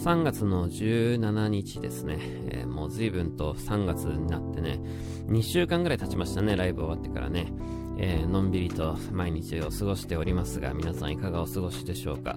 [0.00, 2.16] 3月の17日ですね、
[2.48, 4.80] えー、もう随分と3月になってね、
[5.26, 7.52] 2週間ぐらい経ちましたね、ライブ終わってからね。
[7.98, 12.34] えー、のんびりと毎日を過ごしておりますが、皆さんいかがお過ごしでしょうか。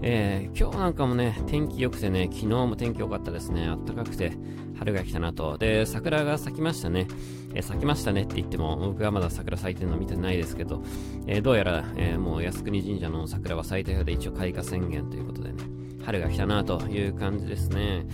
[0.00, 3.66] えー、今日なんかもね、天気良くてね、昨日も天気良かったですね。
[3.66, 4.34] 暖かくて、
[4.78, 5.58] 春が来たなと。
[5.58, 7.08] で、桜が咲きましたね。
[7.52, 10.84] えー、咲きましたねって言っても、僕はまだ桜咲いてるの見てないですけど、
[11.26, 15.75] えどうやら、えもう靖国神社の桜は咲いたようで一応開花宣言ということでね、
[16.06, 18.06] 春が来たなという感じですね。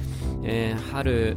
[0.42, 1.36] え春、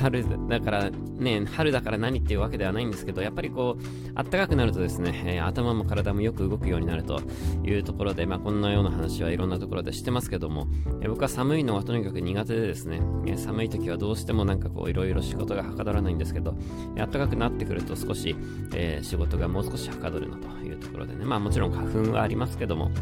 [0.00, 7.20] 春だからね、春だから何っていうわけではないんですけど、やっぱりこう、暖かくなるとですね、えー、頭も体もよく動くようになると
[7.64, 10.68] いうところで、まあこんなような話はいろんなところでしてますけども、
[11.00, 16.54] えー、僕は寒いのはとにかく苦手でですね、えー、寒い時はどうしてもなんかこういろいろ仕事がはかどらないんですけど、
[16.96, 18.36] え暖かくなってくると少し、
[18.72, 22.92] え仕事がもう少しはかどるなというところでね、まあもちろん花粉はありますけども、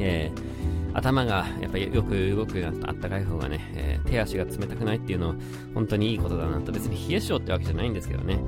[0.00, 5.34] えー頭がやっぱりよく動くようになったあったかい方がね、えー、手足が冷たくないっていうのは
[5.74, 6.72] 本当にいいことだなと。
[6.72, 8.38] 別に冷え性ってわけじゃないんですけどね。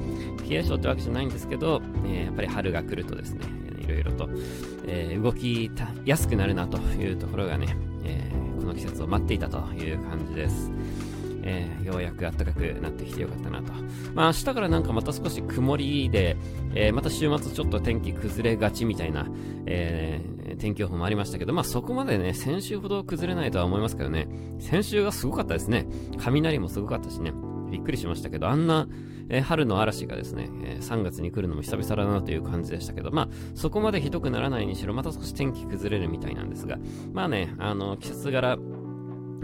[0.49, 3.47] 冷え性ってわけじゃないんですけど、えー、やっぱり春が来るとですね、
[3.81, 4.29] いろいろと、
[4.87, 5.71] えー、動き
[6.05, 10.71] やすくなるなというところがね、え、この季節を待っていたという感じです。
[11.47, 13.73] えー、ようやく暖かくなってきてよかったなと。
[14.15, 16.37] まあ明日からなんかまた少し曇りで、
[16.75, 19.27] えー、また週末ちょっと天気崩れがちみたいな、
[19.67, 24.29] えー、天気予報もありましたけど、まあそこまでね、先週ほど崩れないとは思いますけどね、
[24.59, 25.87] 先週がすごかったですね。
[26.19, 27.33] 雷もすごかったしね、
[27.71, 28.89] びっくりしましたけど、あんな、
[29.29, 36.79] えー、春の嵐がですね、えー、3月に来るのも久々だなという感じでしたけど、まあ、そこまでひどくならないにしろ、また少し天気崩れるみたいなんですが、
[37.13, 38.59] まあね、あの、季節柄、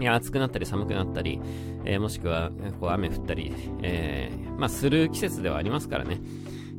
[0.09, 1.39] 暑くなったり寒くなったり、
[1.85, 6.19] えー、もしくはこう雨降ったり、えー、まあ、する季節ではありますからね、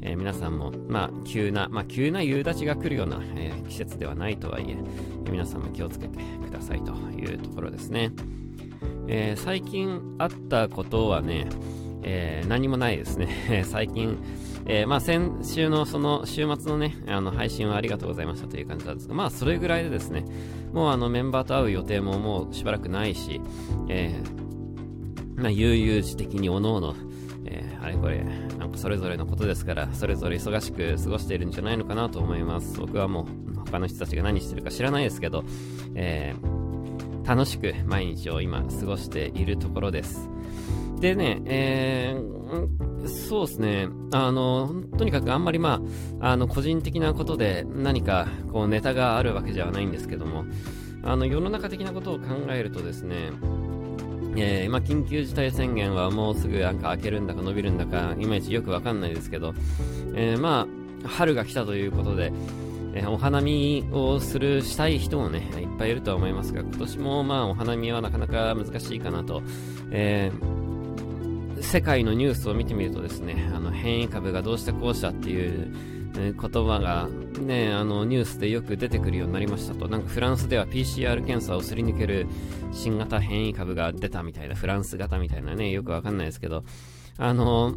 [0.02, 4.76] えー、皆さんも、まあ、急な、まあ、急な夕立が来るような、え季節ではないとはいえ
[5.26, 8.12] え皆さんも気をつけてくださいというところですね。
[9.08, 11.46] え最近あったことはね、
[12.02, 13.64] え何もないですね。
[13.66, 14.18] 最近、
[14.66, 20.24] えー、まあ先週のその週末のね、あの配信はありがとうございましたという感じなんですが、まあそれぐらいでですね、
[20.72, 23.40] もうあのメンバーと会う予定ももうしばらくないし、
[23.88, 26.94] えー、まあ悠々自適におのおの、
[27.44, 28.24] えー、あれこれ、
[28.58, 32.78] なんかそれぞれのことですから、それぞれ忙しく過ごしているんじゃないのかなと思います。
[32.78, 33.26] 僕はもう
[33.66, 35.44] 他の人たちが何してるか知らないですけど、
[35.94, 40.28] えー、楽しく毎日を今過ごしているところです。
[41.02, 45.82] でね、えー、そうですね、あの、とにかくあんまりま
[46.20, 50.44] あ、あの、個人的なことで何か、こう、ネタがあるわけではないんですけども、
[51.02, 53.32] あの、世の中的なことを考えるとですね、
[54.36, 59.54] えー、まあ、緊急事態宣言はもうすぐなんか開けるんだか伸びるんだか、いまいちよくわかんないですけど、
[60.14, 60.68] えー、ま
[61.04, 62.32] あ、春が来たということで、
[62.94, 69.42] えー、お花見をする、したい人もね、いっぱいいるとは思いますが、今年もまあ、お花見はなかなか難しいかなと、
[69.90, 70.61] えー
[71.62, 75.72] 世界のニュースを見てみるとですね、あの変異株がどうしてこうしたっていう、
[76.14, 77.08] 言葉が
[77.40, 82.26] ね、あのニュースでよく出てくるようになりましたと、なんかフランスでは PCR 検査をすり抜ける
[82.70, 86.64] 新型変異株が出たみたいな、フランス型みたいなね、よくわかんないですけど、
[87.16, 87.74] あの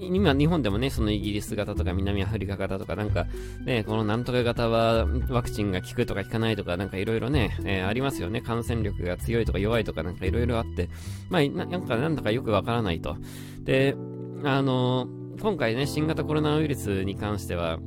[0.00, 3.26] 今、日本でもね、そのイギリス型とか南アフリカ型とか、なんか、
[3.64, 8.40] ね、このなんとか型はワクチンが効くとか効かないとか、なんかいろいろね、えー、ありますよね。
[8.40, 10.88] 感染力が強いとか弱いとか、なんかいろいろあって、
[11.28, 13.16] まあ、なんかなんだかよくわからないと。
[13.60, 13.96] で、
[14.44, 17.78] あのー、今回ね、新型コロナウイルスに関しては、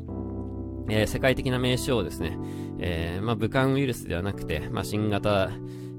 [0.89, 2.37] えー、世界的な名称をですね、
[2.79, 5.51] えー、まあ、武漢ウイルスではなくて、まあ、新型、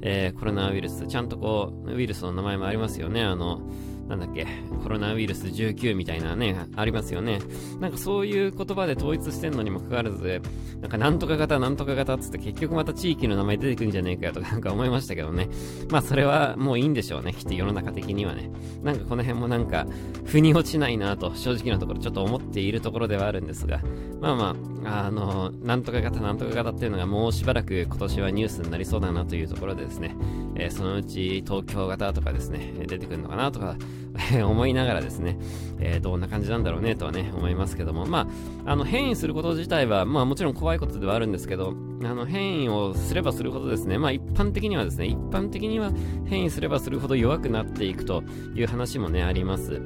[0.02, 3.22] えー、コロナウイルス、ちゃんとこう、ウイルスの名前もありますよね。
[3.22, 3.60] あの、
[4.08, 4.46] なんだっけ、
[4.82, 7.40] コロナウイルス19みたいなね、ありますよね。
[7.78, 10.40] なんかそういう言葉で統一してんのにもかかわらず、
[10.80, 15.48] なんかなんとか型、なんとか型っつって結局また地域の名前出てくんじゃねえかよとか なんか思いましたけどね。
[15.90, 18.50] まあそれはもういいんでしょうね、きっと世の中的にはね。
[18.82, 19.86] なんかこの辺もなんか、
[20.24, 23.82] 腑に落ちないなと正直なところちょっと思っているところではあるんですが、
[24.20, 30.16] まあまあ、あの、なんとか型、なんとか型っていうのがもうしばらく今年はニュースになりそうだなというところでですね、
[30.54, 33.76] えー、そのうち東京型とかですね、出てくるのかなとか、
[34.44, 35.38] 思いながらですね、
[35.78, 38.28] えー、どんな感じなんだろうねとはね、思いますけども、ま
[38.66, 45.92] あ、あの、変異すること自体は、まあもちろん怖いことではあるんですけど、あの、変異をすればするほどですね、まあ一般的にはですね、一般的には
[46.26, 48.22] 変異すればするほど弱くなっていくと
[48.54, 49.80] いう話もね、あります。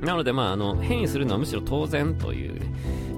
[0.00, 2.66] なので、まあ、あの、変異するのはむしろ当然というね、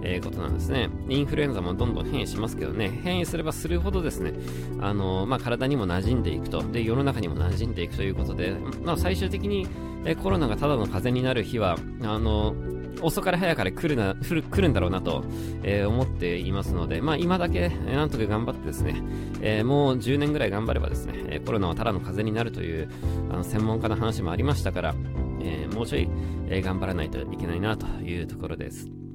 [0.04, 0.88] えー、ことなんですね。
[1.08, 4.32] インフルエンザもどんどん変異しますけどね、変異すればするほどですね、
[4.80, 8.54] あの、まあ、体にも馴染んでいくと、で、世の中にも馴染んでいくということで、
[8.84, 9.66] まあ、最終的に、
[10.08, 12.55] えコロナがただの風邪になる日は、あの、
[13.02, 15.22] 遅かれ早かれ来るな、来る来るんだろうなと、
[15.62, 19.02] えー、思っていますので、まあ今だけ、え、なんとか頑張ってですね、
[19.43, 22.88] えー、もう10年ぐらい頑張ればですね、えコロナはただの風邪になるという、
[23.31, 24.94] あの、専門家の話もありましたから、
[25.43, 26.08] えもうちょい、
[26.49, 29.07] え頑張らないといけないなというところです。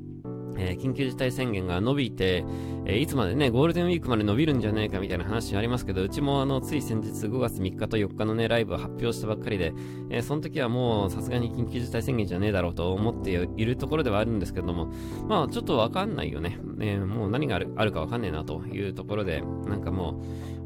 [0.57, 2.45] えー、緊急事態宣言が伸びて、
[2.85, 9.73] えー、いつまでね、ゴールデンウィークまで伸びるんじゃないかみたいな話ありますけど、うちもあの、つい先日5月3日と4日のね、ライブを発表したばっかりで、
[10.09, 14.91] えー、その時はもうさすがに緊急事態宣言じゃねえだろうと思っているところではあるんですけども、
[15.27, 16.59] まあちょっとわかんないよね。
[16.79, 20.15] えもう何があるあるかわかんねえなというところで、なんかもう、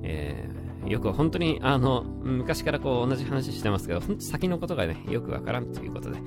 [0.04, 0.50] え
[0.86, 6.20] よく本当にあの、昔からこう同じ話してますけど、本当先のことがね、よくわからんということで、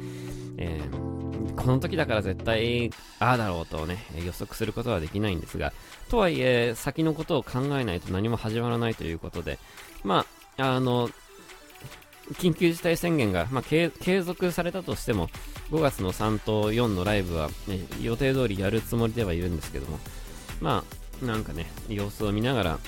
[0.59, 5.73] えーこの時だから絶対、ああだろうとね、予測することはできないんですが、
[6.09, 9.59] とはいえ、先のことを考えないと何も始まらないということで、
[10.05, 10.25] ま
[10.59, 11.11] あ、あの、
[12.35, 13.91] 緊急事態宣言が、まあ、継
[14.23, 15.29] 続されたとしても、
[15.71, 19.99] 5月の3と4のライブは、ね、予定通りやるつもりではいるんですけども、
[20.61, 20.85] ま
[21.23, 22.79] あ、なんかね、様子を見ながら、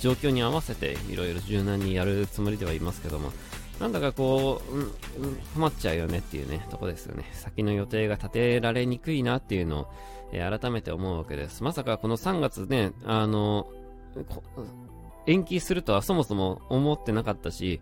[0.00, 3.32] 状況に合わせていろいろ柔軟にやるつもりではいますけども、
[3.80, 4.90] なんだかこう、うん、うん、
[5.54, 7.28] 困っちゃうよねっていうね、とこですよね。
[7.32, 9.88] 先の予定が立てられにくいなっていうのを、
[10.32, 11.62] えー、改めて思うわけです。
[11.62, 13.68] まさかこの3月ね、あの、
[15.26, 17.80] 延期するとはそもそも思ってなかったし、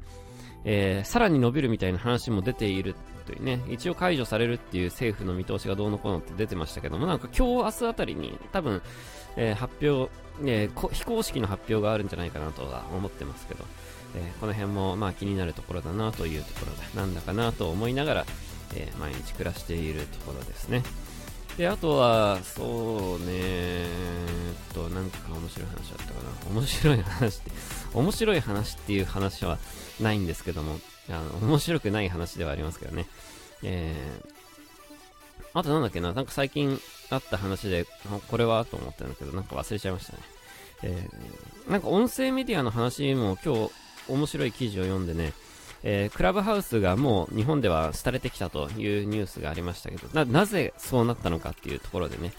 [0.64, 2.94] えー、さらに伸びるみたいな話も出ている
[3.24, 8.82] というね、一応解除されるっていう政府の見通しがどうのこうのって出てましたけども、なんか今日明日あたりに多分、
[9.36, 10.10] えー、発表、
[10.44, 13.64] えー、非公式の発表があるんじゃないかなとは思ってますけど、
[14.14, 18.26] えー、この辺もまあ気になるところだなというところで、なんだかなと思いながら、
[18.74, 20.82] えー、毎日暮らしているところですね。
[21.56, 26.60] で、あとは、そうねえっと、なんか面白い話だったかな。
[26.60, 27.50] 面白い話って、
[27.94, 29.58] 面白い話っていう話は
[30.00, 33.06] ないんですけども、あの、面白くない話ではありますけどね。
[33.62, 34.26] えー、
[35.54, 37.86] あとなんだっけな、なんか最近あった話で、
[38.28, 40.18] これはと思ったんだけど、なんか忘れちゃいましたね。
[40.82, 43.70] えー、なんか音声メディアの話も今日
[44.08, 45.32] 面白い記事を読んでね、
[45.82, 52.32] えー、クラブハウスがもう日本では廃れてきたというニュースがありましたけど、な、なぜそうなったのかっていうところでね、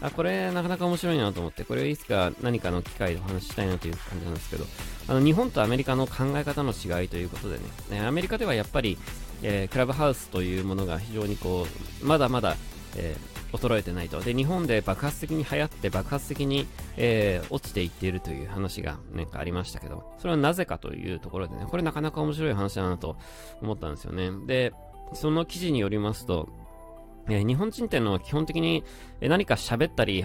[0.00, 4.64] あ、これなかなか面白いなと思って、これいつか何かの機会でお話ししたいなという感じなんですけど、
[5.08, 8.98] あの、日本とアメリカの考え方の違いということでね、ねアメリカではやっぱり、
[9.42, 11.66] えー、クラブハウスというものが非常にこ
[12.02, 12.56] う、まだまだ、
[12.96, 14.20] えー衰えてないと。
[14.20, 16.66] で、日本で爆発的に流行って爆発的に、
[16.96, 23.16] えー、落ちていっているという話がなんかありましたけど、それはなぜかというところでね、これなかなか面白い話だなと
[23.60, 24.30] 思ったんですよね。
[24.46, 24.72] で、
[25.14, 26.48] その記事によりますと、
[27.28, 28.84] えー、日本人っていうのは基本的に
[29.20, 30.24] 何か喋ったり、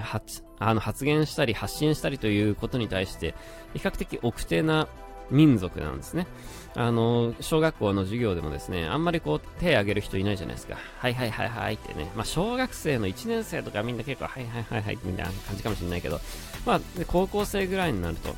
[0.60, 3.34] あの発言したり発信したりということに対して、
[3.74, 4.88] 比較的奥手な
[5.32, 6.28] 民族なんですね。
[6.76, 10.78] あの、小学校の授業でもですね、あんまりこう手挙げる人いないじゃないですか。
[11.00, 12.10] はいはいはいはいってね。
[12.16, 16.22] まあ小学生の1年生とかみんな結構はいはいはいはいみたいな感じかもしれないけど、
[16.66, 18.36] まあ高校生ぐらいになると、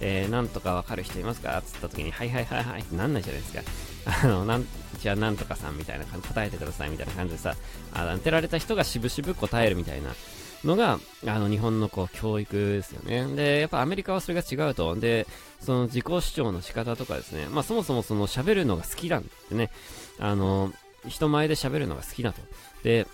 [0.00, 1.60] えー、なんとかわかる人いますか？
[1.64, 3.62] つった時に、はいはいはいはいってなんないじゃないですか。
[4.24, 4.66] あの、なん、
[5.00, 7.54] じゃあなんとかさんみたいな感じ、答えてくださいみたいな感じでさ、
[7.94, 10.14] あ当てられた人が渋々答えるみたいな
[10.64, 13.26] のが、あの、日本のこう、教育ですよね。
[13.34, 14.96] で、やっぱアメリカはそれが違うと。
[14.96, 15.26] で、
[15.60, 19.70] その自己主張の仕方とかですね、まあそもそもその喋るのが好きなんってね、
[20.18, 20.72] あの、
[21.06, 22.40] 人前で喋るのが好きだと。
[22.82, 23.06] で、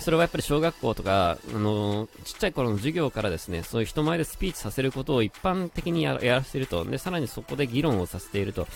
[0.00, 6.84] それはやっぱり小学校とか、あのちっちゃい頃の授業からですね、そういう人前でスピーチさせることを一般的にやらせていると。
[6.84, 8.66] で、さらにそこで議論をさせていると。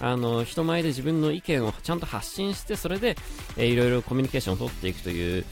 [0.00, 3.16] あの、人前で自分の意見をちゃんと発信して、それで、
[3.56, 5.44] えー、いろいろコミュニケーションを取っていくという、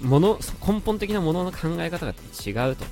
[0.00, 2.84] もの、根本的なものの考え方が違うと。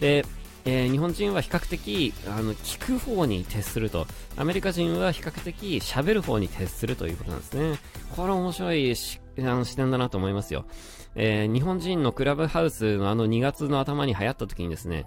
[0.00, 0.24] で、
[0.64, 7.78] えー、日本人は比較的あの聞く方に徹するとアメリカ人は比較的喋る方に徹するということなんですね
[8.20, 10.66] これ面白いしあの視点だなと思いますよ、
[11.14, 15.06] えー、日本人のクラブハウスのあの2月の頭に流行った時にですね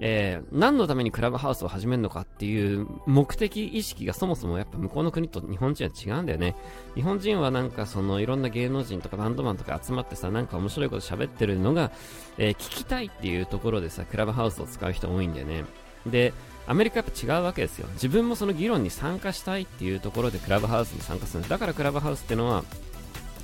[0.00, 6.56] えー、何のためにクラブハウスを始めるのかっていう目的意識がそもそもやっぱ向こうの国と日本人は違うんだよね。
[6.96, 11.92] 日本人はなんかそのいろんな芸能人とかバンドマンとか集まってさ、なんか面白いこと喋ってるのが、
[12.38, 15.64] えー、聞きたいっていうところでさ、クラブハウスを使う人多いんだよね。
[16.06, 16.32] で、
[16.66, 17.88] アメリカやっぱ違うわけですよ。
[17.94, 21.48] 自分もその議論に参加したいっていうところでクラブハウスに参加する。
[21.48, 22.64] だからクラブハウスってのは、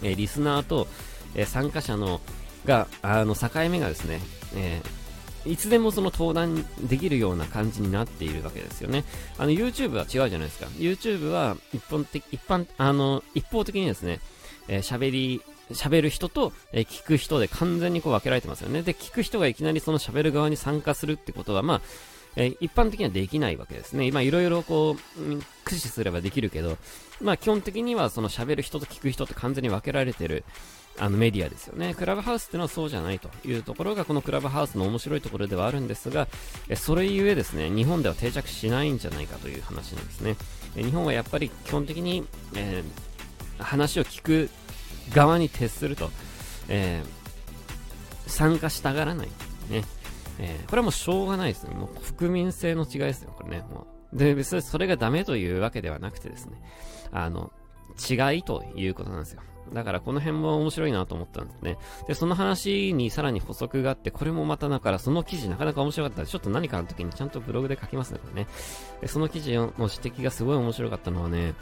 [0.03, 0.89] えー、リスナーと、
[1.35, 2.21] えー、参加者の
[2.65, 4.21] が、あの、境目がですね、
[4.55, 5.01] えー
[5.47, 9.05] いつでもその登壇できるような感じになっているわけですよね。
[9.39, 10.67] あの、YouTube は違うじゃないですか。
[10.77, 14.21] YouTube は一本的、一般、あの、一方的にですね、
[14.69, 18.83] え、喋り、喋る人と、え、聞く人で完全にこう分けられてますよね。
[18.83, 21.81] で、聞く人がいきなりその喋る側に参加するってことは、まあ、
[22.37, 24.07] え、一般的にはできないわけですね。
[24.07, 25.23] 今いろいろこう、
[25.65, 26.79] 駆使すればできるけど、
[27.21, 30.45] まあ基本的にはその喋る人と聞く人って完全に分けられてる、
[30.99, 31.95] あのメディアですよね。
[31.95, 36.29] クラブハウスってのはそうじゃないというところが、このクラブハウスの面白いところではあるんですが、
[36.69, 40.37] えそれゆえですね、日本では定着しないんじゃないかという話なんですね。
[40.77, 44.51] え日本はやっぱり基本的に、えー、話を聞く
[45.15, 46.11] 側に徹すると、
[46.69, 49.29] えー、参加したがらない。
[49.71, 49.85] ね。
[50.43, 51.75] えー、これはもうしょうがないですね。
[51.75, 53.65] もう国民性の違いですよ、これね。
[53.71, 56.61] もうで、別にそれがダメというわけではなくてですね。
[57.13, 57.53] あの、
[58.09, 59.43] 違いということなんですよ。
[59.75, 61.77] だからこの辺も面白いなと思ったんですね。
[62.09, 68.49] で、その話にさらに補足があって、これもまただからその記事なかなか面白かったちょっと何かの時にちゃんとブログで書きますね、これね。
[69.01, 71.55] で、その記事の指摘がすごい面白かったのはね、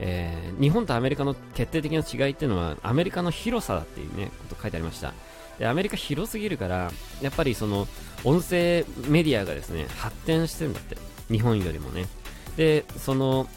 [0.00, 5.12] えー、日本とアメリカの決定的な違いっていうのは、アメリカの広さだっていうね、こと書いてありました。
[5.58, 6.90] で、アメリカ広すぎるから、
[7.20, 7.86] やっぱりその、
[8.24, 10.96] 音声メディアがですね、発展してるんだって。
[11.30, 12.06] 日本よりもね。
[12.56, 13.48] で、その、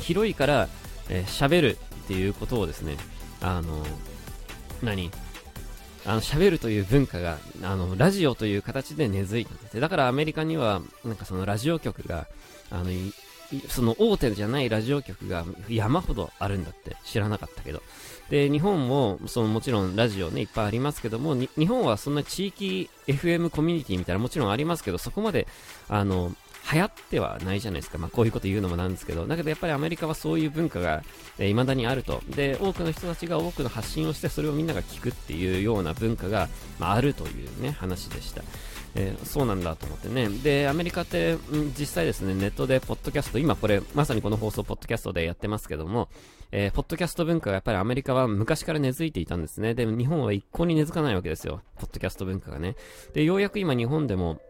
[0.00, 0.68] 広いから、
[1.08, 2.96] えー、喋るっていうことをですね、
[3.40, 3.84] あの、
[4.82, 5.10] 何？
[6.06, 9.80] あの、喋るという文化が、あの、ラジオという形で根付いたんです。
[9.80, 12.26] だからアメリカには、なんかそのラジオ局が、
[12.70, 12.90] あの、
[13.68, 17.82] その大手じゃないラジオ局が山ほどあるんだって知らなかったけど。
[18.30, 25.48] で、日本も、そのもちろんラジオね、いっぱいありますけども、日本はそんな地域 FM コミュニティみたいなもちろんありますけど、そこまで、
[25.88, 26.32] あの、
[26.72, 27.98] 流行ってはないじゃないですか。
[27.98, 31.02] まあ、こういうこと言うのもなんですけど、だけどやっぱりアメリカはそういう文化が、
[31.38, 32.22] えー、未だにあると。
[32.28, 38.42] で、多くの人たちが多くの発信をして、それをみんなが聞くっていうような文化が、まあ、あるというね、話でした。
[38.94, 40.28] えー、そうなんだと思ってね。
[40.28, 41.36] で、アメリカって、
[41.78, 46.08] 実際ですね、ネットでポッドキャスト、今これ、まさにこの放送、ポッドキャストでやってますけども、
[46.52, 49.74] えー、ポッドキャスト文化がやっぱりアメリカは昔から根付いていたんですね。
[49.74, 51.62] で日本は一向に根付かないわけですよ。
[51.78, 52.74] ポッドキャスト文化がね。
[53.12, 54.40] で、ようやく今日本でも、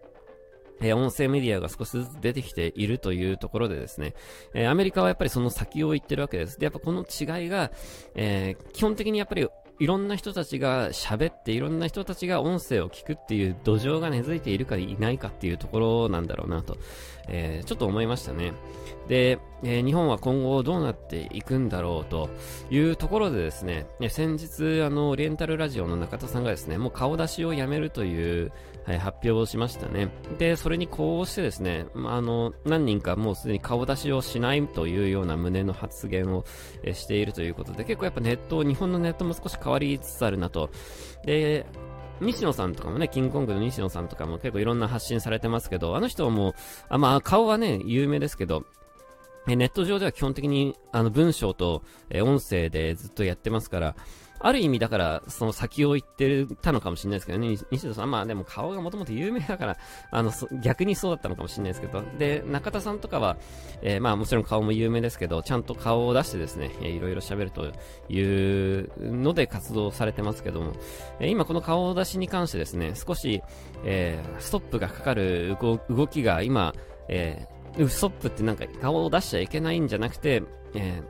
[0.82, 4.14] え、音声メディアが少しずつ出てきているというところでですね、
[4.54, 6.58] えー、アメリカはやっぱりその先を行ってるわけです。
[6.58, 7.70] で、やっぱこの違いが、
[8.14, 9.46] えー、基本的にやっぱり
[9.80, 16.76] いろんな人たちが喋って、いろんな人たちが音声を聞くっていう土壌が根付いているかいないかっていうところなんだろうなと、
[17.28, 18.52] えー、ちょっと思いましたね。
[19.08, 22.28] で、えー、日本は今後どうなっていくんだろうと
[22.70, 28.52] いうところでですね、先日、あの、オリエンタルラジオの中田さんがですね、もう顔出しをやめるという、
[28.90, 30.08] はい、発表しましたね。
[30.38, 36.44] で、それにこうしてですね、まあ、の、何人かもうすでに顔出しをしないというような旨の発言を、
[36.82, 40.70] えしているということで、結構やっぱネット、日本のネットも少し変わりつつあるなと。
[41.24, 41.66] で、
[42.20, 46.54] 西野さんとかもね、キングコングの西野さんとかも結構いろんな発信されてますけど、あの人はもう、
[46.88, 48.64] あまあ顔はね、有名ですけど、
[49.46, 51.82] ネット上では基本的にあの文章と、
[52.22, 53.94] 音声でずっとやってますから、
[54.42, 59.76] ある意味だから、その先を言ってたのかもしれないですけどね、西野さん、まあでも顔がもともと有名だから、
[60.10, 60.32] あの、
[60.62, 63.36] 逆にそうだったのかもしれないですけど、で、中田さんとかは、
[63.82, 67.70] えー、まあもちろん顔も有名ですけど、ちゃんと顔を出してですね、えー、いろいろ喋ると
[68.08, 70.72] いうので活動されてますけども、
[71.20, 73.42] えー、今この顔出しに関してですね、少し、
[73.84, 75.56] えー、ストップがかかる
[75.88, 76.74] 動きが今、
[77.08, 80.42] えー、ストップってなんか顔を出しちゃいけないんじゃなくて、
[80.74, 81.02] え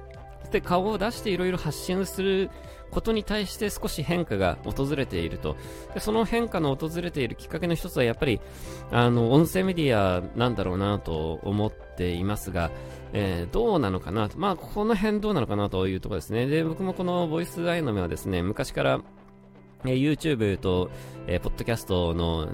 [0.47, 2.51] ー、で顔を出していろいろ発信する
[2.91, 5.57] ことに対して少し変化が訪れていると。
[5.95, 8.41] でその変化の訪れているきっかけの一つはやっぱり、
[8.91, 12.71] あの、音声メディアなんだろうなと思っていますが、
[13.13, 14.39] えー、どうなのかなと。
[14.39, 16.47] まあ、この辺どうなのかなというところですね。
[16.47, 19.01] で、僕もこのボイスアイの目はですね、昔から
[19.85, 20.91] え、YouTube と、
[21.27, 22.49] えー、ポッドキャストの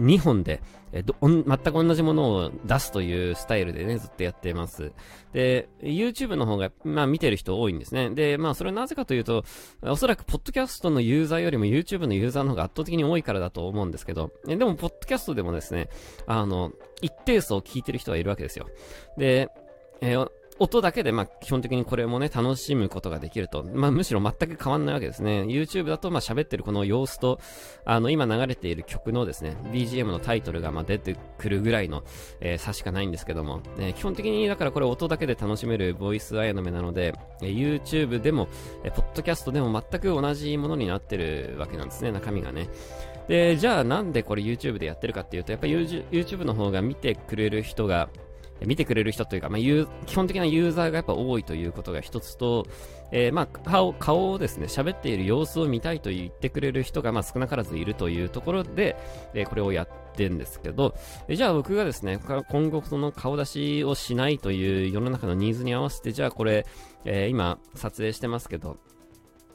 [0.00, 0.62] 2本で、
[0.92, 4.92] えー、全く同じものを出すというスタイルでね、ずっとやってます。
[5.32, 8.10] で、YouTube の方が、まあ見てる人多いんですね。
[8.10, 9.44] で、まあそれはなぜかというと、
[9.82, 15.88] おそらくポッドキャストのユーザーよりも YouTube のユーザーの方が圧倒的に多いからだと思うんですけど、えでも、ポッドキャストでもですね、
[16.26, 18.66] あの、一定数を聞いてる人はいるわけですよ。
[19.16, 19.48] で、
[20.00, 20.28] えー
[20.58, 23.64] 音だけで、まあ、基本的にこれもね、楽しむことができると。
[23.64, 25.42] まあ、むしろ全く変わんないわけですね。
[25.42, 27.40] YouTube だと、まあ、喋ってるこの様子と、
[27.84, 32.04] あの、今流れている曲のですね、BGM のタイトルが、まあ、出てくるぐらいの、
[32.40, 38.48] えー、差しかないんですけども、えー、基本的に、だからこれ音だけで楽しめるボイスアイの目なので、えー、YouTube でも、
[38.84, 42.68] えー、ポッドキャストでも全く同じものになってるわけなんですね、中身がね。
[43.26, 48.08] で、じゃあなんでこれ YouTube でやってるかっていうと、やっぱ YouTube の方が見てくれる人が、
[48.66, 52.66] 見てくれる人というか、まあ、基本的なユーザーがやっぱ多いということが一つと、
[53.12, 58.96] えー、まあ、顔、顔をですね、喋っている様子を見たいと言ってくれる人が、まあ、少なからずいるというところで、
[59.34, 60.94] えー、これをやってんですけど、
[61.28, 62.18] えじゃあ僕がですね、
[62.48, 66.66] 今後その顔出しをしないという世の中のニーズに合わせて、じゃあこれ、
[67.04, 68.78] えー、今撮影してますけど、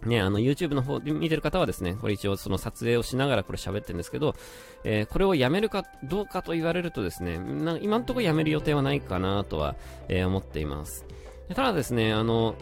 [0.06, 4.36] ね、あの、YouTube の方で見てる方はですね、これ一応その撮影をしながらこれ喋ってるんですけど、
[4.84, 9.76] えー、これをやめるかどうかと言われるとですね、な今んところやめる予定はないかなとは、
[10.08, 11.06] えー、思っています。
[11.54, 12.56] ただですね、あの、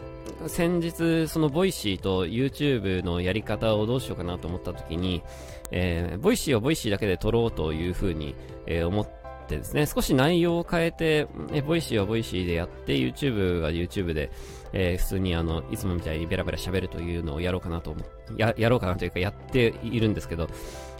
[0.46, 5.22] 先日、そのボイシーと YouTube のやり方をどうしようかなと思った時に、
[5.70, 8.34] えー、ボイシーをボイシーだけで撮ろうというふうに、
[8.66, 9.08] えー、思っ
[9.46, 14.30] てですね、少し内容を変えて、えボイシーはボイシーでやって、YouTube は YouTube で、
[14.72, 18.04] えー、普通にあの、いつもみたいにベラベラ喋るというのをやろうかなと思
[18.36, 20.48] や、やろうかなというかやっているんですけど、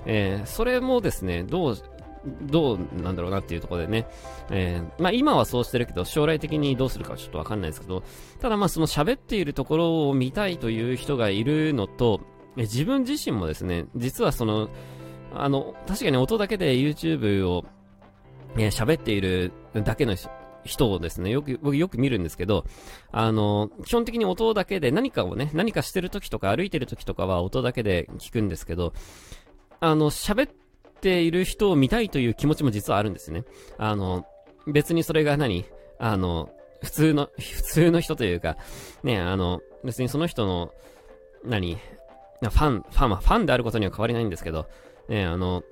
[0.06, 1.78] えー、それもですね、どう、
[2.42, 4.06] どうなんだろうなっていうところでね、
[4.50, 8.02] えー、まあ今はそうしてるけど、将来的にどうするかちょっとわかんないですけど、
[8.40, 12.20] ただまあその喋っているところを見たいという人がいるのと、
[12.56, 14.68] え自分自身もですね、実はその、
[15.34, 17.64] あの、確かに音だけで YouTube を、
[18.56, 20.16] え喋っているだけの
[20.68, 22.64] 人をですね、よく、僕よく見るんですけど、
[23.10, 28.92] あの、基本的に音だけで何かをね、何かしてる時とか歩いてる時とかは音だけで聞くんですけど、
[29.80, 30.50] あの、喋っ
[31.00, 33.44] ている人を見たいという気持ちも実はあるんですね。
[33.78, 34.25] あの、
[34.66, 35.64] 別にそれが何？
[35.98, 36.50] あの、
[36.82, 38.56] 普通の、普通の人というか、
[39.02, 40.72] ね、あの、別にその人の、
[41.44, 41.76] 何？
[41.76, 44.68] ファン、ファンは、ファンであることには変わりないんですけど、
[45.08, 45.64] ね、あの、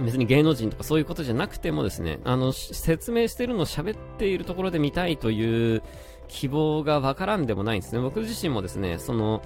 [0.00, 5.82] 別に芸能人とかそういうことじゃなくてもですね、あの、説明してるのを喋っているところで見たいという
[6.28, 8.00] 希望がわからんでもないんですね。
[8.00, 9.42] 僕自身もですね、その、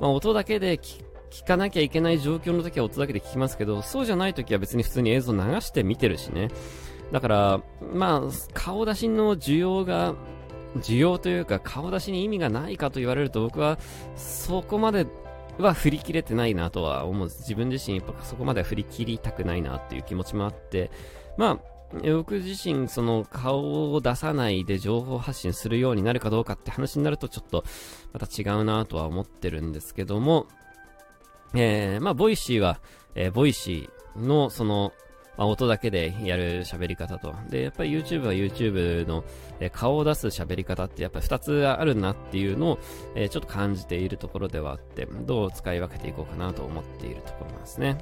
[0.00, 6.48] まあ、音だけで聞聞かなきゃいけない状況の時は音だけで聞きますけど、そうじゃない時は別に普通に映像流して見てるしね。
[7.10, 7.60] だから、
[7.94, 8.20] まあ、
[8.52, 10.14] 顔出しの需要が、
[10.78, 13.78] 需要というか顔出しに意味がないかと言われると僕は
[14.16, 15.06] そこまで
[15.58, 17.28] は振り切れてないなとは思う。
[17.28, 20.90] 自分自身やっぱそこまでは振り切りたくないなっていう気持ちもあって、
[21.36, 21.72] まあ、
[22.14, 27.64] 僕自身その顔を出さないで情報発信するようになるかどうかって話になるとちょっと
[28.12, 30.46] また違うなとは思ってるんですけども、
[31.54, 32.80] えー、まあ、ボイシーは、
[33.14, 34.92] えー、ボイシーの、その、
[35.36, 37.34] まあ、音だけでやる喋り方と。
[37.48, 39.24] で、やっぱり YouTube は YouTube の、
[39.60, 42.78] え、顔を出す喋り方ってやっぱり2つあるなっていうのを、
[43.14, 47.98] え、ちょっと感じているところではあって、どう使い分けていこうかなと思っているところなんですね。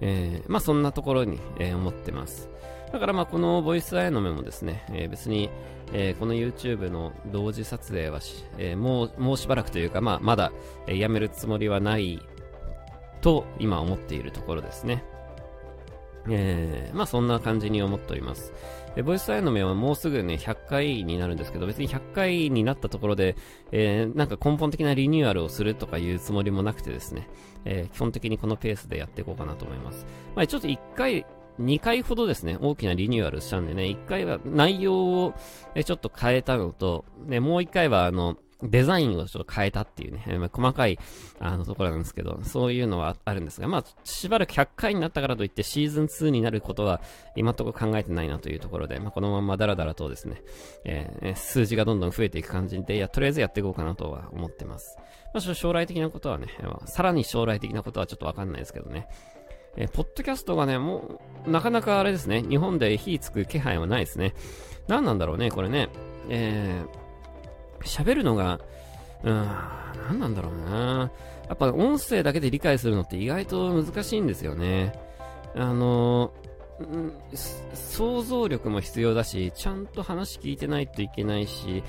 [0.00, 2.48] えー、まあそんなところに、えー、思ってます。
[2.92, 5.50] だからまあこのボイスアヤノメもですね、えー、別に、
[5.92, 10.52] え、この YouTube の同時撮影はし、え、もう、もうしばらくというか、まあまだ、
[10.86, 12.20] え、やめるつもりはない
[13.20, 15.04] と今思っているところですね。
[16.30, 18.52] えー、まあそんな感じに思っております。
[18.96, 23.36] えボイスアイの目はもうすぐね、100回になるんですけど、別に100回になったところで、
[23.70, 27.28] えー、なんか根本的なリニューアルをするとかいうつもりもなくてですね、
[27.64, 30.06] えー、基本的にこのペースでやっていこうかなと思います。
[30.34, 31.24] まあちょっと1回、
[31.60, 35.34] 2回ほどですね、大きなリニューアルしたんでね、1回は内容を
[35.84, 40.98] ちょっと変えたのと、ね、もう1回はあの、デザインをちょっと変えたっていうね、まあ、細かい、
[41.38, 47.00] あの、ところなんですけど、そういうのはあるんですが、まあ、しばらく100回になったからといってシーズン2になることは、
[47.36, 50.42] 今のとこ考えてないなというところで、まあ、このままダラダラとですね、
[50.84, 54.96] えー、数字がどんどん増えていく感じで、いや、とりあえずやっていこうかなとは思ってます。
[55.32, 56.48] まあ、将来的なことはね、
[56.86, 59.08] さらに将来的なことはちょっとわかんないですけどね。
[59.76, 64.34] えー、ポッドキャストがね、もう、なかなかあれですね、日本で火つく気配はないですね。
[64.88, 65.88] 何なんだろうね、これね。
[66.28, 66.99] えー、
[67.84, 68.60] 喋るのが、
[69.22, 69.48] うん、
[70.08, 71.10] 何なんだろうな。
[71.48, 74.92] やっぱ音声だけで理解するのって意外と難しいんですよね。
[75.54, 76.32] あの、
[77.74, 81.82] 想像力も必要だし、ちゃんと話聞いてないといけないし、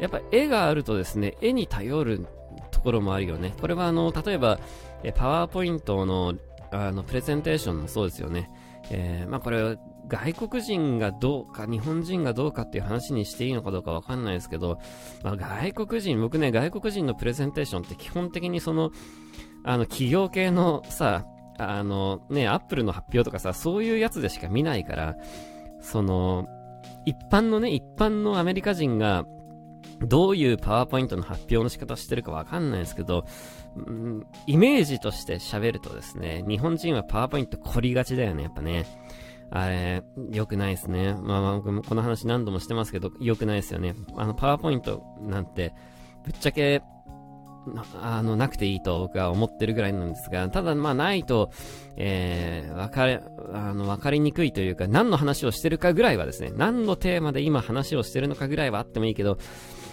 [0.00, 2.26] やっぱ絵があるとですね、絵に頼る
[2.70, 3.54] ところもあるよね。
[3.60, 4.58] これはあの、例えば、
[5.14, 6.34] パワーポイントの
[6.74, 8.50] あの、プレゼンテーションもそうですよね。
[8.90, 9.78] えー、まあこれ、
[10.08, 14.78] 外国人がどうか、日本人がどうかっていう話にしていいのかどうかわかんないですけど、
[15.22, 18.90] まあ、外国人、僕ね、外国人のプレゼンテーションって基本的にその、
[19.64, 21.26] あの、企業系のさ、
[21.58, 25.16] あの、ね、アップルの発表とかさ、そういうやつでしか見ないから、
[25.80, 26.46] その、
[27.06, 29.24] 一般のね、一般のアメリカ人が、
[30.00, 33.24] どういうパワーポイントの発表の仕方してるかわかんないですけど、
[33.76, 38.86] うん、イメージとして喋るとですね、日本人はパワーポイント凝りがちだよね、やっぱね。
[39.54, 41.14] あれ、良くないですね。
[41.14, 43.94] まあまあ、僕もこの話何度もしてますけど、良くないですよね。
[44.16, 45.72] あの、パワーポイントなんて、
[46.24, 46.82] ぶっちゃけ、
[48.02, 51.52] あの、なくていいと僕は思ってるぐらいなんですが、ただまあないと、
[51.96, 59.38] えー、わかれ、あの、わかりにくいというか、何の話をしてるかぐらいはですね、何のテーマで今話をしてるのかぐらいはあってもいいけど、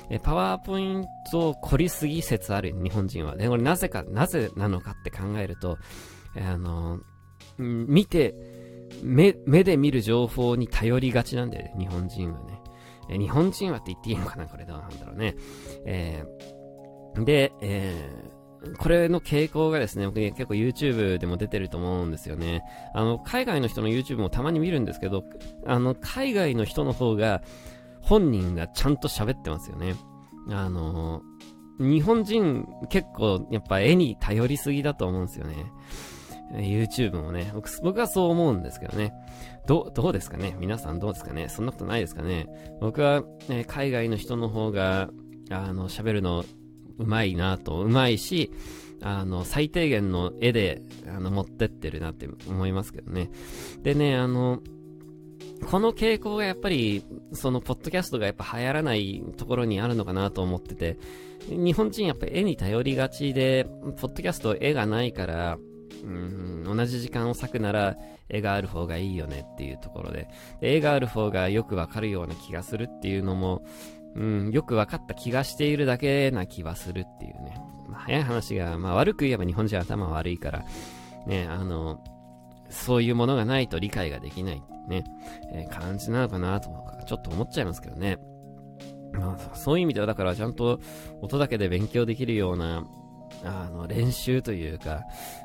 [0.10, 3.36] えパワーポイントを凝りすぎ説ある日本人は。
[3.36, 5.78] で、これなぜか、なぜなのかって考えると、
[6.36, 7.00] あの、
[7.58, 8.34] 見て、
[9.04, 12.62] 目、目で見る情報に頼りがちなんだよね、日本人はね。
[13.10, 15.36] え日本人はって言っていいのかなこれどうなんだろうね。
[15.86, 22.64] えー、で、えー、これの傾向がですね、僕ね、結構 YouTube でも出てると思うんですよね。
[22.94, 25.24] あの、海外の人の YouTube もたまに見るんですけど、
[25.66, 27.42] あの、海外の人の方が、
[28.02, 29.96] 本人がちゃんと喋ってますよね。
[30.50, 31.22] あの
[31.80, 35.72] 日本人結構やっぱ絵に頼りすぎだと思うんですよね。
[36.54, 39.14] YouTube もね、僕はそう思うんですけどね。
[39.68, 40.56] ど、どうですかね？
[40.60, 41.48] 皆さんどうですかね？
[41.50, 42.48] そんなことないですかね？
[42.82, 45.10] 僕は、ね、海外の人の方が、
[45.50, 46.44] あの、喋るの
[46.98, 48.52] うまいなと、うまいし、
[49.02, 53.32] あの、最低限の絵で、あの、持ってってるなって思いますけどね。
[53.82, 54.60] でね、あの、
[55.70, 61.00] この傾向がやっぱり、その、ポッドキャストがやっぱ流行らないところにあるのかなと思ってて、
[61.50, 63.66] 日本人やっぱ絵に頼りがちで、
[64.00, 65.58] ポッドキャスト絵がないから、
[66.04, 67.98] うん、同じ時間を割くなら
[68.30, 70.28] 絵がある方がいいよねっていうところで、
[70.60, 73.64] で絵がある方がよくわかるような気がするっていうのも、
[74.16, 77.56] うん、よく分かった気がしているだけな気はするっていうね。
[77.88, 80.66] まあ、早い話が、まあ悪く言えば日本人は頭悪いから、
[81.28, 82.04] ね、あの、
[82.70, 85.04] そういうものがないと理解ができないね、
[85.54, 86.70] えー、感じなのかなと
[87.06, 88.18] ちょっと思っちゃいますけどね。
[89.14, 90.80] まあ、そういう意味ではだからちゃんと
[91.22, 92.86] 音だけで勉強できるような
[93.44, 95.04] あの、練習というか、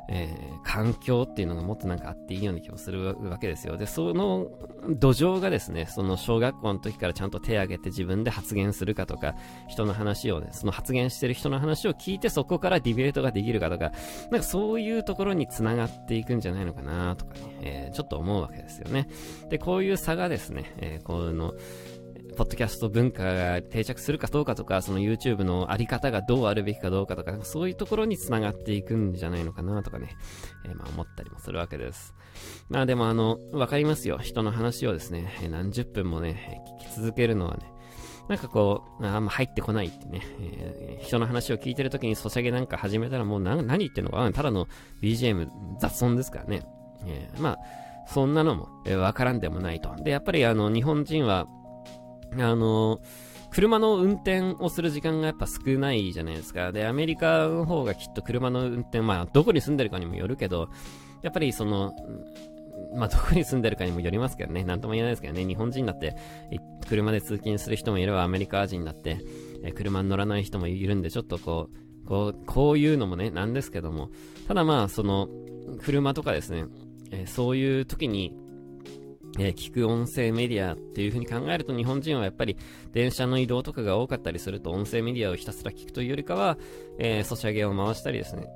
[0.09, 3.77] えー、環境っていうのがもっとなんかあっていいような気もするわけですよ。
[3.77, 4.49] で、その
[4.91, 9.35] 土壌がですね、その小学校の時からちゃんと手を挙げて自分で発言するかとか、
[9.69, 13.93] 人の話をね、その発言してる人の話を聞いてそこからディベートができるかとか、
[14.31, 19.09] なんかそういうところに繋がっていくんじゃないのかなとかね、えー、ちょっと思うわけですよね。
[19.49, 21.55] で、こういう差がですね、えー、この、
[22.37, 30.17] ポッドキャスト文化が定着するかどうかとか、その YouTube のあり方がどうあるべきかどうかとか、そういうところに繋がっていくんじゃないのかなとかね、
[30.65, 32.15] えー、まあ思ったりもするわけです。
[32.69, 34.19] まあでもあの、わかりますよ。
[34.19, 37.73] 人の話をですね、何十分もね、聞き続けるのはね、
[38.29, 44.67] なんかこう、あんま入ってこないってね、えー、人の話を聞いてるときにソシャゲなんか始めたらもう何何言ってんのかただの
[45.03, 45.49] BGM
[45.81, 46.67] 雑音ですからね。
[47.07, 47.59] えー、まあ、
[48.07, 49.95] そんなのも、えー、わからんでもないと。
[49.97, 51.47] で、やっぱりあの、日本人は、
[52.33, 53.01] あの、
[53.51, 56.73] 車の運転をする時間がやっぱ少ないじゃないですか。
[56.73, 60.69] で、アメリカの方がきっと車の運転、まあ、どこに住んでるかにもよるけど、
[61.23, 61.95] やっぱりその、
[62.95, 64.65] まあ、どこに住んでるかにもよりますけどね。
[64.65, 65.45] なんとも言えないですけどね。
[65.45, 66.17] 日本人だって、
[66.89, 69.21] 車で通勤する人もいれば、アメリカ人だって、
[69.65, 71.71] え車に乗らない人もいるんで、ちょっとこ
[72.05, 74.11] う、こう、こういうのもね、なんですけども。
[74.49, 75.29] ただまあ、その、
[75.83, 76.67] 車とかですね、
[77.11, 78.37] えそういう時に、
[79.39, 82.57] えー、聞く音声メディアっていう風に考えると日本人はやっぱり
[82.93, 86.59] 電車の移動とかが多かったりすると音声メディアをひたすら聞くというよりかは、
[86.99, 88.47] えー、ソシャゲを回したりですね、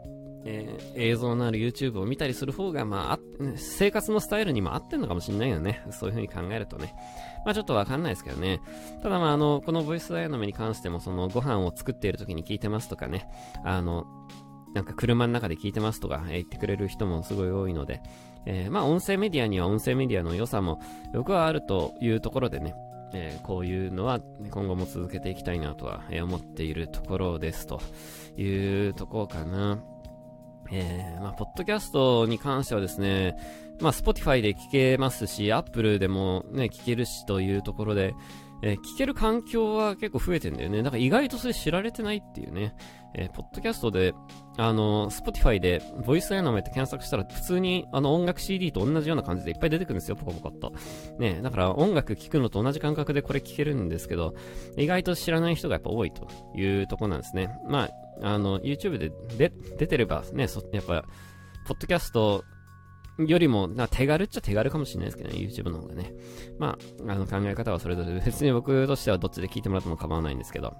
[0.44, 3.18] えー、映像のある YouTube を見たりする方が、まあ、
[3.56, 5.84] 生活のスタイルにも合ってるのかもしれないよね。
[5.90, 6.94] そういう風に考えるとね。
[7.44, 8.60] まあちょっとわかんないですけどね。
[9.02, 13.28] ただまああの、このボイスダイヤの目に関しても、そのご飯を作っている時に聞いてますとかね、
[13.64, 14.06] あの、
[14.74, 18.00] なんか車の中で聞いてますとか、言ってくれる人もすごい多いので、
[18.46, 20.80] えー、まあ音声メディアには音声メディアの良さも
[21.12, 22.74] 僕はあるというところでね、
[23.12, 27.80] えー、こういうのは今後も続けていきたいなとは思っているところですと
[28.36, 29.82] いうところかな。
[30.72, 33.36] えー、まあ、ポッドキャストに関してはですね、
[33.80, 38.14] まあ、Spotify で聞けますし、Apple でもね、聞けるしというところで、
[38.62, 40.82] えー、聞ける環境は結構増えてんだよね。
[40.82, 42.74] だから意外とそれ知られてないっていうね。
[43.14, 44.14] えー、ポッドキャストで、
[44.56, 50.72] あの、Spotify で、ボイスアナメって検索したら、普通に、あの、音楽 CD と同じような感じでいっぱい出てくるんですよ、ポコポコっと。
[51.18, 54.34] ね、だから音楽聴くのと同じ感覚でこれ聴けるんですけど、
[54.76, 57.50] 意外と知らない人がやっぱ多いというとこなんですね。
[57.66, 57.88] ま
[58.22, 61.02] あ、あの、YouTube でで出てればね、そやっぱ、
[61.66, 62.44] ポッドキャスト
[63.26, 66.12] よりも、な手軽っちゃ手軽かもしれないですけどね、YouTube の方がね。
[66.58, 70.74] まあ、あの考え方はそれぞれ、別に僕としてはどっちで聞いてもらっても構わないんですけど。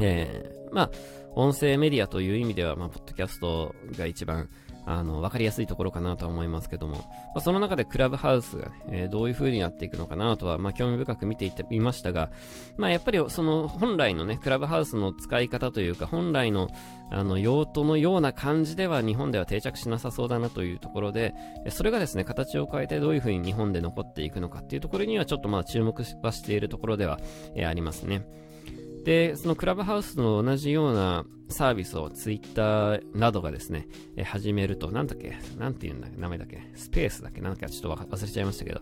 [0.00, 0.90] えー、まあ、
[1.36, 4.48] 音声メディアという意味では、まあ、ポッドキャストが一番、
[4.86, 7.02] あの、わかりやすいところかなとは思いますけども、ま
[7.36, 12.30] あ、その中でクラブハウスが、ね、えー、どういう風になっていくのかなとは、まあ、興味深く見ていってみましたが、
[12.76, 16.68] まあ、やっぱりその本来のね、クラブハウスの使い方というか、本来の、
[17.10, 21.34] あの、用途のような感じでは日本では定着しなさそうだなというところで、
[21.70, 27.18] それがですね、形を変えてどういう風に日本で残っていくのかっていうところにはちょっとまあ注目はしているところでは、
[27.54, 28.22] えー、ありますね。
[29.04, 33.86] で、そのクラブハウスの同じようなサービスをツイッターなどがですね、
[34.16, 35.36] え始めると、なんだっけ？
[35.58, 36.16] なんて言うんだっけ？
[36.18, 36.62] 名前だっけ？
[36.74, 37.42] スペースだっけ？
[37.42, 38.80] なんかちょっと忘れちゃいましたけど、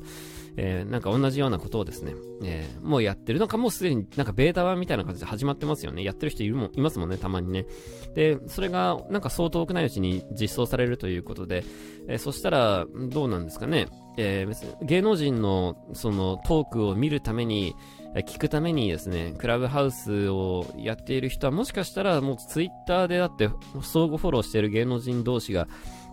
[0.57, 3.41] えー、なんか同じようなことをですね、えー、もうやってる。
[3.41, 6.05] なんかもうすでになんかベータ版みたいな感じで始まってますよね。
[6.05, 7.67] やってる人いるもいますもんね、たまにね。
[8.15, 11.65] で、それがなんかそう遠くないうちに実装されるということで、
[12.07, 13.89] えー、そしたらどうなんですかね？
[14.19, 17.75] えー、別に芸能人のそのトークを見るために、
[18.20, 23.48] 聞くためにですね、クラブハウスをやっている人はもしかしたらもうツイッターでだって
[23.83, 25.66] 相互フォローしている芸能人同士が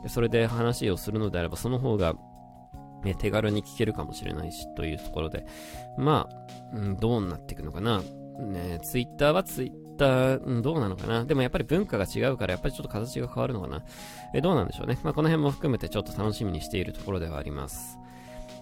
[0.07, 2.15] それで話をするのであればその方が、
[3.03, 5.45] ね、手軽に聞けるかもしれないしというところで、
[5.97, 6.29] ま
[6.73, 8.01] あ、どうなっていくのかな。
[8.39, 11.25] ね、ツイッターはツイッター、どうなのかな。
[11.25, 13.83] でもやっぱり文化が違うから、やっぱりちょっと形が変わるのかな。
[14.33, 14.97] えどうなんでしょうね。
[15.03, 17.99] まあ、この辺も含めてちょっと楽しみにしているところではあります。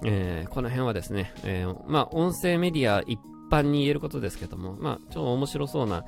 [0.04, 3.20] えー、この辺はですね、えー、まあ、音声メディア一
[3.52, 6.06] 般に言えることですけども、まあ、ちょっと面白そうな、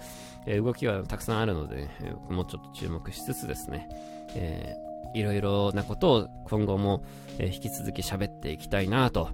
[0.48, 1.90] 動きはたくさんあるので、
[2.30, 3.88] もうちょっと注目しつつですね、
[4.36, 7.04] えーいろいろなことを今後も、
[7.40, 9.30] 引き続き喋っていきたいなと、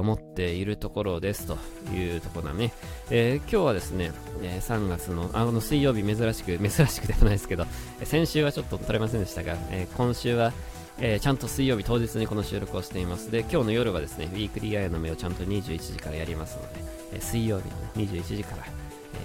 [0.00, 1.56] 思っているところですと
[1.92, 2.72] いうところだね。
[3.10, 7.66] えー、今日はですね、え3月の、あの水曜日珍しく、珍しくでもないですけど、
[8.04, 10.52] 先週はちょっと撮れませんでしたが、え今週は、
[11.00, 13.30] えーちゃんと水曜日当日にこの収録をしています。
[13.30, 16.80] で、今日の夜はですね、ウィークリーアイの目をちゃんと21時からやりますので、
[17.14, 18.64] え水曜日の、ね、21時から、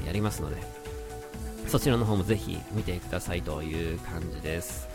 [0.03, 0.57] えやりますので、
[1.67, 4.87] そちらの方もぜひ見てくださいという感じです。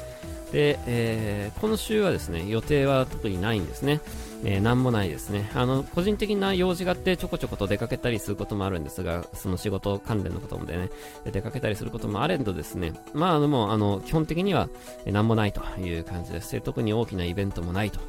[0.52, 4.00] で、えー、今週はですね、予定は特にないんですね。
[4.44, 5.50] えー、なんもないですね。
[5.54, 10.90] あの、個人的な用事があってちょこちょこと出かけたりすることもあるんですが、その仕事関連のこともでね、
[11.24, 14.68] 出かけたりすることもあれどですね、まあ、でも、あの、基本的には、
[15.04, 16.60] えー、なんもないという感じです。
[16.60, 18.00] 特に大きなイベントもないと、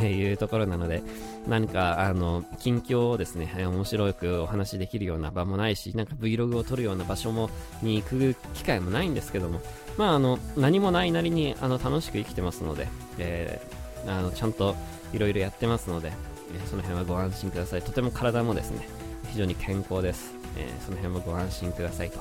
[0.00, 1.02] え、いうところなので、
[1.46, 7.50] 何か、あの、近況をですね、面白くお話しできるような場もないし、なんか Vlog を撮るような場所も、
[7.82, 9.60] に行く機会もないんですけども、
[9.98, 14.74] まあ、あの、何もないなりに、あの、楽しく生きてますので、えー、あの、ちゃんと、
[15.12, 16.12] いろいろやってますので、
[16.54, 17.82] えその辺はご安心ください。
[17.82, 18.88] とても体もですね、
[19.30, 20.34] 非常に健康です。
[20.56, 22.20] えその辺もご安心くださいと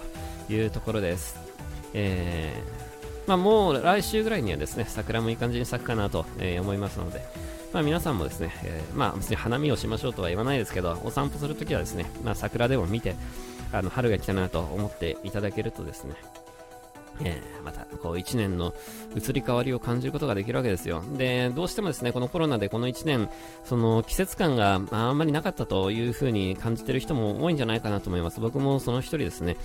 [0.53, 1.37] いうところです。
[1.93, 7.25] えー、まあ、もう来週ぐらいにはですね、桜もいい感じに咲くかなと、え思いますので、
[7.73, 13.15] まあ、皆さんもですね、えー、まあ、別に花見をしましょうとは言わないですけど、お散歩するときはですね、まあ、桜でも見て、
[13.71, 16.15] あの春が来たなと思っていただけるとですね、
[17.21, 18.73] えー、また、こう、1年の
[19.15, 21.03] 移り変わりを感じることができるわけですよ。
[21.17, 23.29] で、どうしてもですね、このコロナでこの1年、
[23.63, 28.39] その、季節感があんまりなかったという風に感じてる人も多いんじゃないかなと思います。
[28.39, 29.57] 僕もその一人ですね、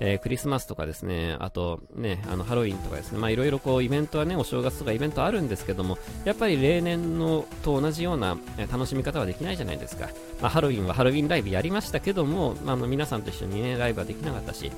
[0.00, 8.36] えー、クリスマスとかですね、あと、ね、あの、ハロウィンとかですね、まあ、いろいろこう、イベントはね、お正月とかイベントあるんですけども、やっぱり例年のと同じような、
[8.70, 10.08] 楽しみ方はできないじゃないですか。
[10.40, 14.70] まあ、ハロウィンはハロウィンライブやりましたけども、まあ、皆さんと一緒にね、ライブはできなかったし、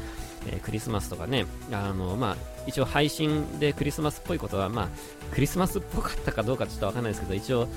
[0.47, 4.89] えー、クリスマスとかね、あの、まあ、一応配信でクリスマスっぽいことは、まあ、
[5.35, 7.69] クリスマスっぽかったかどうかちょっとわかんないですけど、一応、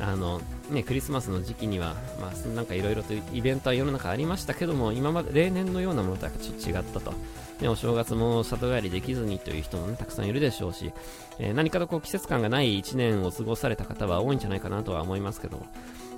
[0.00, 7.12] あの、ね、クリスマスの時期には、まあ、なんかいろいろとイベントは世の中ありましたけども、今まで例年のようなものとはちょっと違ったと。
[7.60, 10.92] ね、お正月も里帰りできずにという人も、ね、たくさんいるでしょうし、
[11.38, 15.66] えー、何かとこう季節感がない1年を過ごされた方は多いんじゃないかなとは思いますけども、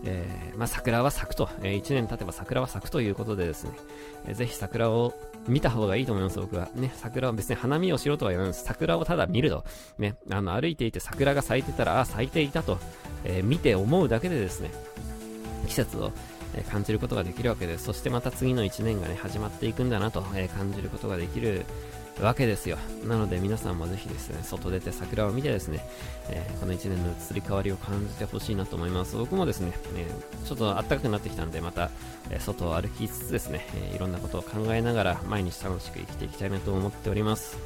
[0.05, 3.73] えー、まあ、桜は咲くと、えー、1年経てば桜は咲くということでですね、
[4.27, 5.15] えー、ぜひ桜を
[5.49, 6.69] 見た方がいいと思います、僕は。
[6.75, 8.65] ね、桜は別に花見をしろとは言わないです。
[8.65, 9.65] 桜をただ見ると。
[9.99, 12.79] ね、あの、歩いていて桜が咲いてたら、あ、咲いていたと、
[13.25, 14.71] えー、見て思うだけでですね、
[15.67, 16.13] 季節を、
[16.55, 17.85] え感じることができるわけです。
[17.85, 21.65] そしてまた次の1年がね、始まっていくんだなと、え感じることができる
[22.21, 22.79] わけですよ。
[23.07, 25.85] なので皆さんもぜひですね、外出て桜を見てですね、
[26.29, 29.17] えー、この1年の移り変わりを感じてほしいなと思います。
[29.17, 31.91] 僕もですね、えー、ちょっと暖かくなってきたんで、また、
[32.31, 37.57] えー、外を歩きつつですね、えいろんなことを考えながら毎日楽しく生きていきたいなと思っております。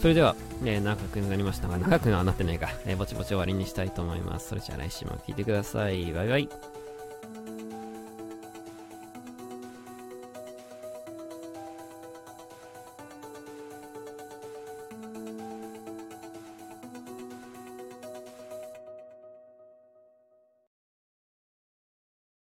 [0.00, 4.48] それでは、え長くなりましたが、長くはなってないか、えぼちぼち終わりにしたいと思います。
[4.48, 6.12] それじゃあ来週も聴いてください。
[6.12, 6.75] バイバイ。